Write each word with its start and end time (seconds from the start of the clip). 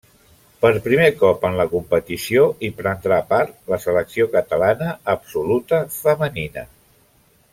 Per 0.65 0.69
primer 0.85 1.09
cop 1.17 1.43
en 1.49 1.57
la 1.59 1.65
competició 1.73 2.47
hi 2.67 2.71
prendrà 2.79 3.19
part 3.35 3.53
la 3.75 3.79
selecció 3.85 4.27
catalana 4.37 4.89
absoluta 5.17 5.83
femenina. 6.01 6.65